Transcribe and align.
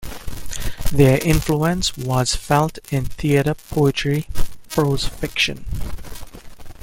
Their 0.91 1.19
influence 1.19 1.95
was 1.95 2.35
felt 2.35 2.79
in 2.91 3.05
theatre, 3.05 3.53
poetry, 3.53 4.25
prose 4.67 5.07
fiction. 5.07 5.63